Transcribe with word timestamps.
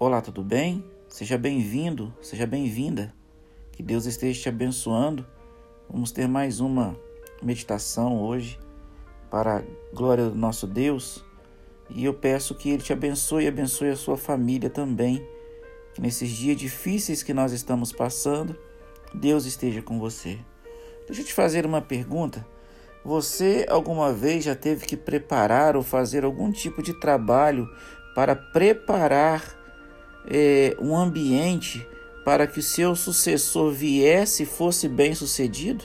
Olá, 0.00 0.20
tudo 0.20 0.44
bem? 0.44 0.84
Seja 1.08 1.36
bem-vindo, 1.36 2.14
seja 2.22 2.46
bem-vinda. 2.46 3.12
Que 3.72 3.82
Deus 3.82 4.06
esteja 4.06 4.42
te 4.42 4.48
abençoando. 4.48 5.26
Vamos 5.90 6.12
ter 6.12 6.28
mais 6.28 6.60
uma 6.60 6.96
meditação 7.42 8.22
hoje 8.22 8.60
para 9.28 9.56
a 9.56 9.62
glória 9.92 10.28
do 10.28 10.36
nosso 10.36 10.68
Deus. 10.68 11.24
E 11.90 12.04
eu 12.04 12.14
peço 12.14 12.54
que 12.54 12.70
Ele 12.70 12.80
te 12.80 12.92
abençoe 12.92 13.42
e 13.42 13.48
abençoe 13.48 13.88
a 13.88 13.96
sua 13.96 14.16
família 14.16 14.70
também. 14.70 15.20
Que 15.92 16.00
nesses 16.00 16.30
dias 16.30 16.56
difíceis 16.56 17.24
que 17.24 17.34
nós 17.34 17.50
estamos 17.50 17.90
passando, 17.90 18.56
Deus 19.12 19.46
esteja 19.46 19.82
com 19.82 19.98
você. 19.98 20.38
Deixa 21.08 21.22
eu 21.22 21.26
te 21.26 21.34
fazer 21.34 21.66
uma 21.66 21.82
pergunta. 21.82 22.46
Você 23.04 23.66
alguma 23.68 24.12
vez 24.12 24.44
já 24.44 24.54
teve 24.54 24.86
que 24.86 24.96
preparar 24.96 25.74
ou 25.74 25.82
fazer 25.82 26.24
algum 26.24 26.52
tipo 26.52 26.84
de 26.84 26.94
trabalho 27.00 27.68
para 28.14 28.36
preparar 28.36 29.57
é, 30.28 30.76
um 30.78 30.96
ambiente 30.96 31.86
para 32.24 32.46
que 32.46 32.58
o 32.58 32.62
seu 32.62 32.94
sucessor 32.94 33.72
viesse 33.72 34.42
e 34.42 34.46
fosse 34.46 34.86
bem 34.88 35.14
sucedido? 35.14 35.84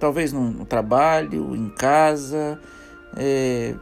Talvez 0.00 0.32
no, 0.32 0.50
no 0.50 0.64
trabalho, 0.64 1.54
em 1.54 1.68
casa. 1.68 2.58
É, 3.16 3.74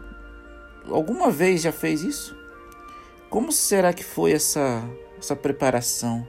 alguma 0.91 1.31
vez 1.31 1.63
já 1.63 1.73
fez 1.73 2.03
isso? 2.03 2.37
Como 3.31 3.53
será 3.53 3.93
que 3.93 4.03
foi 4.03 4.33
essa, 4.33 4.83
essa 5.19 5.37
preparação? 5.37 6.27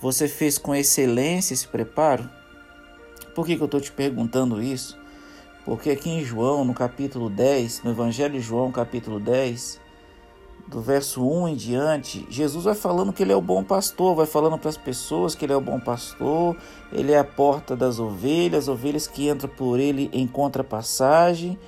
Você 0.00 0.26
fez 0.26 0.58
com 0.58 0.74
excelência 0.74 1.54
esse 1.54 1.68
preparo? 1.68 2.28
Por 3.34 3.46
que, 3.46 3.56
que 3.56 3.62
eu 3.62 3.66
estou 3.66 3.80
te 3.80 3.92
perguntando 3.92 4.62
isso? 4.62 4.98
Porque 5.64 5.90
aqui 5.90 6.08
em 6.08 6.24
João, 6.24 6.64
no 6.64 6.72
capítulo 6.72 7.28
10, 7.28 7.82
no 7.82 7.90
Evangelho 7.90 8.34
de 8.34 8.40
João, 8.40 8.72
capítulo 8.72 9.20
10, 9.20 9.80
do 10.68 10.80
verso 10.82 11.26
1 11.26 11.48
em 11.48 11.56
diante, 11.56 12.26
Jesus 12.28 12.64
vai 12.64 12.74
falando 12.74 13.12
que 13.12 13.22
ele 13.22 13.32
é 13.32 13.36
o 13.36 13.40
bom 13.40 13.64
pastor, 13.64 14.14
vai 14.14 14.26
falando 14.26 14.58
para 14.58 14.68
as 14.68 14.76
pessoas 14.76 15.34
que 15.34 15.44
ele 15.46 15.52
é 15.52 15.56
o 15.56 15.60
bom 15.60 15.80
pastor, 15.80 16.54
ele 16.92 17.12
é 17.12 17.18
a 17.18 17.24
porta 17.24 17.74
das 17.74 17.98
ovelhas, 17.98 18.68
ovelhas 18.68 19.06
que 19.06 19.28
entram 19.28 19.48
por 19.48 19.80
ele 19.80 20.10
encontram 20.12 20.62
passagem, 20.62 21.58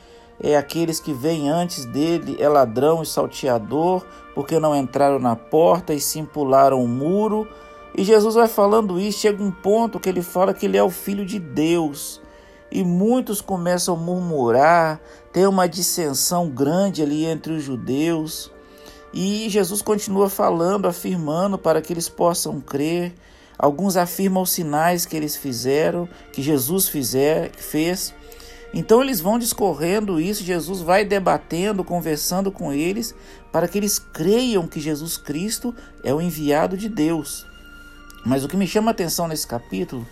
é 0.42 0.56
aqueles 0.56 1.00
que 1.00 1.12
vêm 1.12 1.48
antes 1.48 1.86
dele, 1.86 2.36
é 2.38 2.48
ladrão 2.48 3.02
e 3.02 3.06
salteador, 3.06 4.05
porque 4.34 4.58
não 4.58 4.77
entraram 4.77 5.19
na 5.19 5.36
porta 5.36 5.92
e 5.92 6.00
se 6.00 6.22
pularam 6.22 6.82
o 6.82 6.88
muro. 6.88 7.47
E 7.94 8.05
Jesus 8.05 8.36
vai 8.36 8.48
falando 8.48 8.98
isso, 8.98 9.19
chega 9.20 9.42
um 9.42 9.50
ponto 9.50 10.00
que 10.00 10.08
ele 10.08 10.22
fala 10.22 10.55
que 10.55 10.64
ele 10.64 10.78
é 10.78 10.82
o 10.82 10.88
filho 10.88 11.27
de 11.27 11.38
Deus. 11.38 12.22
E 12.70 12.82
muitos 12.82 13.42
começam 13.42 13.94
a 13.94 13.98
murmurar, 13.98 15.00
tem 15.30 15.47
uma 15.47 15.69
dissensão 15.69 16.48
grande 16.48 17.03
ali 17.03 17.27
entre 17.27 17.53
os 17.53 17.62
judeus. 17.62 18.50
E 19.12 19.48
Jesus 19.48 19.83
continua 19.83 20.30
falando, 20.30 20.86
afirmando 20.86 21.58
para 21.58 21.83
que 21.83 21.92
eles 21.92 22.08
possam 22.08 22.61
crer. 22.61 23.12
Alguns 23.58 23.97
afirmam 23.97 24.42
os 24.42 24.53
sinais 24.53 25.05
que 25.05 25.16
eles 25.16 25.36
fizeram, 25.36 26.08
que 26.33 26.41
Jesus 26.41 26.89
fizer, 26.89 27.50
fez. 27.56 28.14
Então 28.72 29.03
eles 29.03 29.20
vão 29.20 29.38
discorrendo 29.38 30.20
isso, 30.20 30.44
Jesus 30.44 30.81
vai 30.81 31.05
debatendo, 31.05 31.83
conversando 31.83 32.53
com 32.53 32.72
eles, 32.72 33.14
para 33.50 33.66
que 33.66 33.77
eles 33.77 33.98
creiam 33.98 34.69
que 34.69 34.78
Jesus 34.78 35.16
Cristo 35.16 35.75
é 36.05 36.14
o 36.14 36.20
enviado 36.20 36.77
de 36.77 36.88
Deus. 36.88 37.44
Mas 38.25 38.44
o 38.44 38.48
que 38.48 38.56
me 38.56 38.66
chama 38.66 38.91
a 38.91 38.92
atenção 38.92 39.27
nesse 39.27 39.47
capítulo 39.47 40.06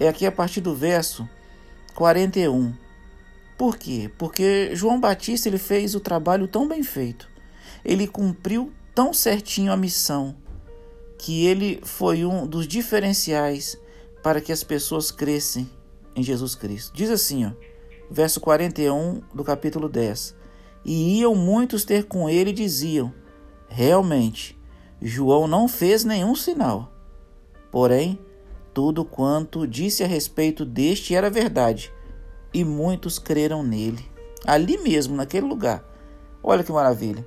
é 0.00 0.08
aqui 0.08 0.24
a 0.24 0.32
partir 0.32 0.62
do 0.62 0.74
verso 0.74 1.28
41. 1.94 2.72
Por 3.58 3.76
quê? 3.76 4.10
Porque 4.16 4.70
João 4.72 4.98
Batista 4.98 5.48
ele 5.48 5.58
fez 5.58 5.94
o 5.94 6.00
trabalho 6.00 6.48
tão 6.48 6.66
bem 6.66 6.82
feito 6.82 7.28
ele 7.84 8.06
cumpriu 8.06 8.72
tão 8.94 9.12
certinho 9.12 9.72
a 9.72 9.76
missão 9.76 10.36
que 11.18 11.46
ele 11.46 11.80
foi 11.82 12.24
um 12.24 12.46
dos 12.46 12.66
diferenciais 12.66 13.78
para 14.22 14.40
que 14.40 14.52
as 14.52 14.62
pessoas 14.62 15.10
crescem 15.10 15.68
em 16.14 16.22
Jesus 16.22 16.54
Cristo. 16.54 16.92
Diz 16.94 17.10
assim, 17.10 17.46
ó, 17.46 17.52
verso 18.10 18.40
41 18.40 19.22
do 19.34 19.44
capítulo 19.44 19.88
10. 19.88 20.36
E 20.84 21.20
iam 21.20 21.34
muitos 21.34 21.84
ter 21.84 22.04
com 22.04 22.30
ele 22.30 22.50
e 22.50 22.54
diziam: 22.54 23.12
Realmente, 23.68 24.58
João 25.02 25.46
não 25.46 25.68
fez 25.68 26.04
nenhum 26.04 26.34
sinal. 26.34 26.92
Porém, 27.70 28.18
tudo 28.72 29.04
quanto 29.04 29.66
disse 29.66 30.02
a 30.02 30.06
respeito 30.06 30.64
deste 30.64 31.14
era 31.14 31.28
verdade, 31.28 31.92
e 32.54 32.64
muitos 32.64 33.18
creram 33.18 33.62
nele. 33.62 34.04
Ali 34.44 34.78
mesmo, 34.78 35.16
naquele 35.16 35.46
lugar. 35.46 35.84
Olha 36.42 36.62
que 36.64 36.72
maravilha. 36.72 37.26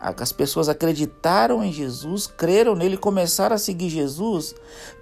As 0.00 0.32
pessoas 0.32 0.68
acreditaram 0.68 1.62
em 1.64 1.72
Jesus, 1.72 2.26
creram 2.26 2.74
nele, 2.76 2.96
começaram 2.96 3.56
a 3.56 3.58
seguir 3.58 3.88
Jesus 3.88 4.54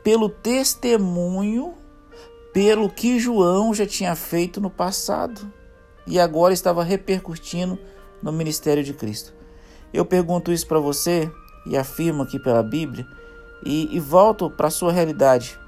pelo 0.02 0.28
testemunho, 0.28 1.74
pelo 2.52 2.88
que 2.88 3.18
João 3.18 3.74
já 3.74 3.86
tinha 3.86 4.14
feito 4.16 4.60
no 4.60 4.70
passado 4.70 5.52
e 6.06 6.18
agora 6.18 6.54
estava 6.54 6.82
repercutindo 6.82 7.78
no 8.22 8.32
ministério 8.32 8.82
de 8.82 8.94
Cristo. 8.94 9.34
Eu 9.92 10.04
pergunto 10.04 10.52
isso 10.52 10.66
para 10.66 10.78
você 10.78 11.30
e 11.66 11.76
afirmo 11.76 12.22
aqui 12.22 12.38
pela 12.38 12.62
Bíblia 12.62 13.06
e, 13.64 13.94
e 13.94 14.00
volto 14.00 14.50
para 14.50 14.68
a 14.68 14.70
sua 14.70 14.92
realidade. 14.92 15.58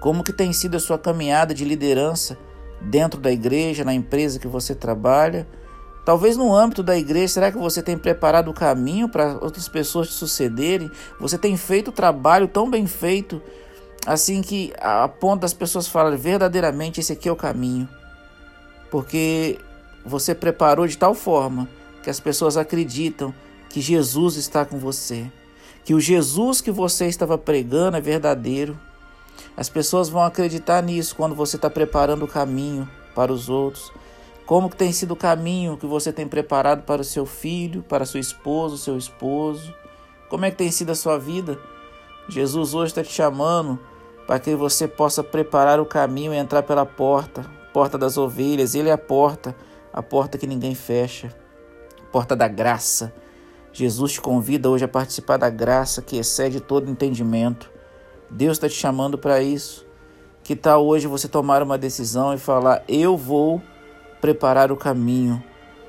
Como 0.00 0.22
que 0.22 0.32
tem 0.32 0.52
sido 0.52 0.76
a 0.76 0.80
sua 0.80 0.98
caminhada 0.98 1.54
de 1.54 1.64
liderança 1.64 2.36
dentro 2.80 3.20
da 3.20 3.32
igreja, 3.32 3.84
na 3.84 3.94
empresa 3.94 4.38
que 4.38 4.46
você 4.46 4.74
trabalha? 4.74 5.48
Talvez 6.04 6.36
no 6.36 6.54
âmbito 6.54 6.82
da 6.82 6.98
igreja, 6.98 7.34
será 7.34 7.50
que 7.50 7.56
você 7.56 7.82
tem 7.82 7.96
preparado 7.96 8.50
o 8.50 8.54
caminho 8.54 9.08
para 9.08 9.38
outras 9.40 9.68
pessoas 9.68 10.08
te 10.08 10.14
sucederem? 10.14 10.90
Você 11.18 11.38
tem 11.38 11.56
feito 11.56 11.88
o 11.88 11.92
trabalho 11.92 12.46
tão 12.46 12.68
bem 12.68 12.86
feito, 12.86 13.40
assim 14.06 14.42
que 14.42 14.72
a 14.78 15.08
ponto 15.08 15.40
das 15.40 15.54
pessoas 15.54 15.88
falarem 15.88 16.18
verdadeiramente 16.18 17.00
esse 17.00 17.12
aqui 17.12 17.26
é 17.26 17.32
o 17.32 17.36
caminho. 17.36 17.88
Porque 18.90 19.58
você 20.04 20.34
preparou 20.34 20.86
de 20.86 20.98
tal 20.98 21.14
forma 21.14 21.66
que 22.02 22.10
as 22.10 22.20
pessoas 22.20 22.58
acreditam 22.58 23.34
que 23.70 23.80
Jesus 23.80 24.36
está 24.36 24.62
com 24.64 24.78
você, 24.78 25.32
que 25.84 25.94
o 25.94 26.00
Jesus 26.00 26.60
que 26.60 26.70
você 26.70 27.06
estava 27.06 27.38
pregando 27.38 27.96
é 27.96 28.00
verdadeiro. 28.00 28.78
As 29.56 29.70
pessoas 29.70 30.10
vão 30.10 30.22
acreditar 30.22 30.82
nisso 30.82 31.16
quando 31.16 31.34
você 31.34 31.56
está 31.56 31.70
preparando 31.70 32.26
o 32.26 32.28
caminho 32.28 32.88
para 33.14 33.32
os 33.32 33.48
outros. 33.48 33.90
Como 34.46 34.68
que 34.68 34.76
tem 34.76 34.92
sido 34.92 35.12
o 35.12 35.16
caminho 35.16 35.78
que 35.78 35.86
você 35.86 36.12
tem 36.12 36.28
preparado 36.28 36.82
para 36.82 37.00
o 37.00 37.04
seu 37.04 37.24
filho, 37.24 37.82
para 37.82 38.04
sua 38.04 38.20
esposa, 38.20 38.74
o 38.74 38.78
seu 38.78 38.98
esposo? 38.98 39.74
Como 40.28 40.44
é 40.44 40.50
que 40.50 40.58
tem 40.58 40.70
sido 40.70 40.92
a 40.92 40.94
sua 40.94 41.18
vida? 41.18 41.58
Jesus 42.28 42.74
hoje 42.74 42.92
está 42.92 43.02
te 43.02 43.12
chamando 43.12 43.78
para 44.26 44.38
que 44.38 44.54
você 44.54 44.86
possa 44.86 45.24
preparar 45.24 45.80
o 45.80 45.86
caminho 45.86 46.34
e 46.34 46.36
entrar 46.36 46.62
pela 46.62 46.84
porta, 46.84 47.44
porta 47.72 47.96
das 47.96 48.18
ovelhas. 48.18 48.74
Ele 48.74 48.90
é 48.90 48.92
a 48.92 48.98
porta, 48.98 49.56
a 49.92 50.02
porta 50.02 50.36
que 50.36 50.46
ninguém 50.46 50.74
fecha, 50.74 51.34
porta 52.12 52.36
da 52.36 52.48
graça. 52.48 53.14
Jesus 53.72 54.12
te 54.12 54.20
convida 54.20 54.68
hoje 54.68 54.84
a 54.84 54.88
participar 54.88 55.38
da 55.38 55.48
graça 55.48 56.02
que 56.02 56.18
excede 56.18 56.60
todo 56.60 56.90
entendimento. 56.90 57.70
Deus 58.30 58.56
está 58.56 58.68
te 58.68 58.74
chamando 58.74 59.16
para 59.16 59.42
isso. 59.42 59.86
Que 60.42 60.54
tal 60.54 60.86
hoje 60.86 61.06
você 61.06 61.28
tomar 61.28 61.62
uma 61.62 61.78
decisão 61.78 62.34
e 62.34 62.38
falar: 62.38 62.84
Eu 62.86 63.16
vou 63.16 63.62
preparar 64.24 64.72
o 64.72 64.76
caminho. 64.76 65.44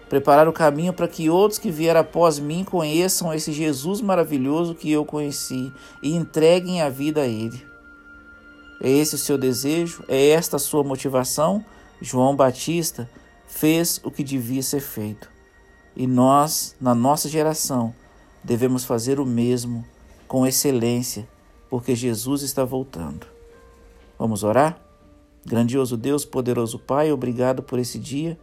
Preparar 0.09 0.46
o 0.46 0.51
caminho 0.51 0.91
para 0.91 1.07
que 1.07 1.29
outros 1.29 1.57
que 1.57 1.72
vieram 1.72 2.01
após 2.01 2.38
mim 2.38 2.66
conheçam 2.66 3.34
esse 3.34 3.53
Jesus 3.53 4.01
maravilhoso 4.01 4.75
que 4.75 4.91
eu 4.91 5.06
conheci 5.06 5.72
e 6.03 6.13
entreguem 6.13 6.81
a 6.81 6.90
vida 6.90 7.22
a 7.22 7.25
Ele. 7.25 7.66
É 8.81 8.90
esse 8.90 9.16
o 9.16 9.18
seu 9.18 9.38
desejo? 9.38 10.03
É 10.09 10.31
esta 10.31 10.57
a 10.57 10.59
sua 10.59 10.84
motivação? 10.84 11.63
João 12.01 12.35
Batista 12.35 13.09
fez 13.47 14.01
o 14.03 14.12
que 14.12 14.22
devia 14.22 14.62
ser 14.62 14.81
feito. 14.81 15.29
E 15.95 16.06
nós, 16.06 16.75
na 16.79 16.94
nossa 16.94 17.29
geração, 17.29 17.95
devemos 18.44 18.84
fazer 18.84 19.18
o 19.18 19.25
mesmo 19.25 19.85
com 20.27 20.45
excelência, 20.45 21.25
porque 21.69 21.95
Jesus 21.95 22.42
está 22.42 22.65
voltando. 22.65 23.25
Vamos 24.19 24.44
orar? 24.44 24.84
Grandioso 25.45 25.95
Deus, 25.95 26.25
poderoso 26.25 26.80
Pai, 26.80 27.12
obrigado 27.12 27.62
por 27.62 27.77
esse 27.77 28.00
dia. 28.00 28.36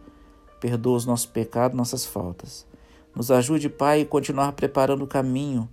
Perdoa 0.61 0.95
os 0.95 1.05
nossos 1.05 1.25
pecados, 1.25 1.75
nossas 1.75 2.05
faltas. 2.05 2.65
Nos 3.13 3.29
ajude, 3.29 3.67
Pai, 3.67 4.01
a 4.01 4.05
continuar 4.05 4.53
preparando 4.53 5.03
o 5.03 5.07
caminho, 5.07 5.67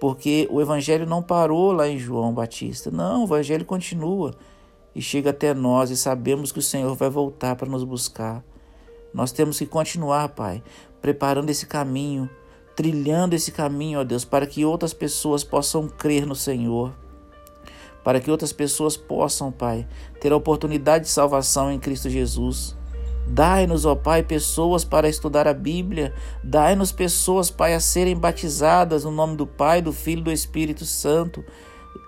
porque 0.00 0.46
o 0.48 0.60
Evangelho 0.60 1.04
não 1.04 1.24
parou 1.24 1.72
lá 1.72 1.88
em 1.88 1.98
João 1.98 2.32
Batista. 2.32 2.88
Não, 2.88 3.22
o 3.22 3.26
Evangelho 3.26 3.64
continua 3.64 4.32
e 4.94 5.02
chega 5.02 5.30
até 5.30 5.52
nós 5.52 5.90
e 5.90 5.96
sabemos 5.96 6.52
que 6.52 6.60
o 6.60 6.62
Senhor 6.62 6.94
vai 6.94 7.10
voltar 7.10 7.56
para 7.56 7.68
nos 7.68 7.82
buscar. 7.82 8.44
Nós 9.12 9.32
temos 9.32 9.58
que 9.58 9.66
continuar, 9.66 10.28
Pai, 10.28 10.62
preparando 11.02 11.50
esse 11.50 11.66
caminho, 11.66 12.30
trilhando 12.76 13.34
esse 13.34 13.50
caminho, 13.50 13.98
ó 13.98 14.04
Deus, 14.04 14.24
para 14.24 14.46
que 14.46 14.64
outras 14.64 14.94
pessoas 14.94 15.42
possam 15.42 15.88
crer 15.88 16.24
no 16.24 16.36
Senhor 16.36 16.94
para 18.02 18.20
que 18.20 18.30
outras 18.30 18.52
pessoas 18.52 18.96
possam, 18.96 19.52
Pai, 19.52 19.86
ter 20.20 20.32
a 20.32 20.36
oportunidade 20.36 21.04
de 21.04 21.10
salvação 21.10 21.70
em 21.70 21.78
Cristo 21.78 22.08
Jesus. 22.08 22.76
Dai-nos, 23.26 23.84
ó 23.84 23.94
Pai, 23.94 24.22
pessoas 24.22 24.84
para 24.84 25.08
estudar 25.08 25.46
a 25.46 25.54
Bíblia. 25.54 26.12
Dai-nos 26.42 26.90
pessoas, 26.90 27.50
Pai, 27.50 27.74
a 27.74 27.80
serem 27.80 28.16
batizadas 28.16 29.04
no 29.04 29.10
nome 29.10 29.36
do 29.36 29.46
Pai, 29.46 29.80
do 29.80 29.92
Filho 29.92 30.20
e 30.20 30.24
do 30.24 30.32
Espírito 30.32 30.84
Santo. 30.84 31.44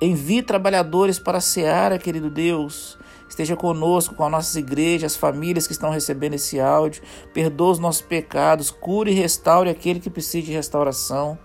Envie 0.00 0.42
trabalhadores 0.42 1.18
para 1.18 1.38
a 1.38 1.40
seara, 1.40 1.98
querido 1.98 2.28
Deus. 2.28 2.98
Esteja 3.28 3.56
conosco, 3.56 4.14
com 4.14 4.24
as 4.24 4.30
nossas 4.30 4.56
igrejas, 4.56 5.12
as 5.12 5.18
famílias 5.18 5.66
que 5.66 5.72
estão 5.72 5.90
recebendo 5.90 6.34
esse 6.34 6.60
áudio. 6.60 7.02
Perdoa 7.32 7.70
os 7.70 7.78
nossos 7.78 8.02
pecados, 8.02 8.70
cure 8.70 9.12
e 9.12 9.14
restaure 9.14 9.70
aquele 9.70 10.00
que 10.00 10.10
precisa 10.10 10.46
de 10.46 10.52
restauração. 10.52 11.38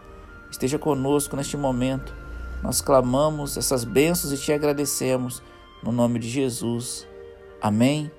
Esteja 0.50 0.80
conosco 0.80 1.36
neste 1.36 1.56
momento. 1.56 2.27
Nós 2.62 2.82
clamamos 2.82 3.58
essas 3.58 3.84
bênçãos 3.84 4.34
e 4.34 4.38
te 4.38 4.52
agradecemos. 4.52 5.42
No 5.84 5.92
nome 5.92 6.20
de 6.20 6.30
Jesus. 6.30 7.08
Amém. 7.62 8.12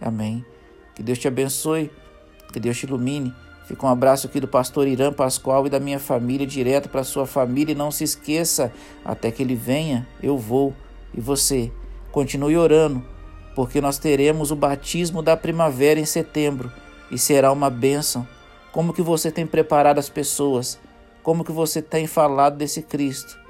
Amém. 0.00 0.44
Que 0.94 1.02
Deus 1.02 1.18
te 1.18 1.28
abençoe. 1.28 1.90
Que 2.52 2.60
Deus 2.60 2.78
te 2.78 2.86
ilumine. 2.86 3.34
Fica 3.66 3.86
um 3.86 3.90
abraço 3.90 4.26
aqui 4.26 4.40
do 4.40 4.48
pastor 4.48 4.86
Irã 4.86 5.12
Pascoal 5.12 5.66
e 5.66 5.70
da 5.70 5.78
minha 5.78 5.98
família, 5.98 6.46
direto 6.46 6.88
para 6.88 7.04
sua 7.04 7.26
família. 7.26 7.72
E 7.72 7.76
não 7.76 7.90
se 7.90 8.04
esqueça, 8.04 8.72
até 9.04 9.30
que 9.30 9.42
ele 9.42 9.54
venha, 9.54 10.06
eu 10.22 10.36
vou. 10.36 10.74
E 11.14 11.20
você, 11.20 11.72
continue 12.10 12.56
orando, 12.56 13.02
porque 13.54 13.80
nós 13.80 13.98
teremos 13.98 14.50
o 14.50 14.56
batismo 14.56 15.22
da 15.22 15.36
primavera 15.36 16.00
em 16.00 16.04
setembro 16.04 16.72
e 17.10 17.18
será 17.18 17.52
uma 17.52 17.70
bênção. 17.70 18.26
Como 18.72 18.92
que 18.92 19.02
você 19.02 19.30
tem 19.30 19.46
preparado 19.46 19.98
as 19.98 20.08
pessoas? 20.08 20.78
Como 21.22 21.44
que 21.44 21.52
você 21.52 21.80
tem 21.80 22.06
falado 22.06 22.56
desse 22.56 22.82
Cristo? 22.82 23.41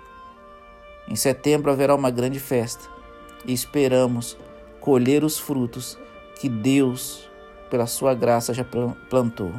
Em 1.13 1.15
setembro 1.15 1.71
haverá 1.71 1.95
uma 1.95 2.11
grande 2.11 2.41
festa 2.41 2.89
e 3.45 3.53
esperamos 3.53 4.35
colher 4.81 5.23
os 5.25 5.39
frutos 5.39 5.99
que 6.41 6.49
Deus, 6.49 7.29
pela 7.69 7.87
sua 7.87 8.15
graça, 8.15 8.55
já 8.55 8.65
plantou. 9.11 9.53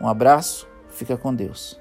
Um 0.00 0.08
abraço, 0.08 0.66
fica 0.88 1.16
com 1.16 1.32
Deus. 1.32 1.80